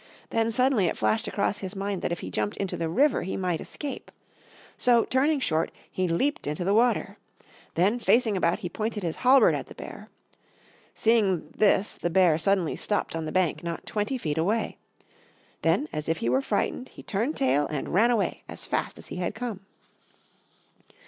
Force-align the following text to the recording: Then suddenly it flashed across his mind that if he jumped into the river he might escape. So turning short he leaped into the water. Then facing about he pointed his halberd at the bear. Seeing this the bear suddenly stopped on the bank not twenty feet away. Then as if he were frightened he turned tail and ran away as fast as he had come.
Then 0.31 0.49
suddenly 0.49 0.87
it 0.87 0.97
flashed 0.97 1.27
across 1.27 1.59
his 1.59 1.75
mind 1.75 2.01
that 2.01 2.11
if 2.11 2.21
he 2.21 2.31
jumped 2.31 2.57
into 2.57 2.75
the 2.75 2.89
river 2.89 3.21
he 3.21 3.37
might 3.37 3.61
escape. 3.61 4.09
So 4.75 5.05
turning 5.05 5.39
short 5.39 5.69
he 5.91 6.07
leaped 6.07 6.47
into 6.47 6.63
the 6.63 6.73
water. 6.73 7.17
Then 7.75 7.99
facing 7.99 8.35
about 8.35 8.57
he 8.65 8.67
pointed 8.67 9.03
his 9.03 9.17
halberd 9.17 9.53
at 9.53 9.67
the 9.67 9.75
bear. 9.75 10.09
Seeing 10.95 11.47
this 11.55 11.97
the 11.97 12.09
bear 12.09 12.39
suddenly 12.39 12.75
stopped 12.75 13.15
on 13.15 13.25
the 13.25 13.31
bank 13.31 13.61
not 13.63 13.85
twenty 13.85 14.17
feet 14.17 14.39
away. 14.39 14.79
Then 15.61 15.87
as 15.93 16.09
if 16.09 16.17
he 16.17 16.29
were 16.29 16.41
frightened 16.41 16.89
he 16.89 17.03
turned 17.03 17.37
tail 17.37 17.67
and 17.67 17.93
ran 17.93 18.09
away 18.09 18.41
as 18.49 18.65
fast 18.65 18.97
as 18.97 19.09
he 19.09 19.17
had 19.17 19.35
come. 19.35 19.59